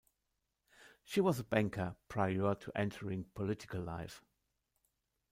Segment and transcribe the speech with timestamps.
[1.03, 4.23] She was a banker prior to entering political life.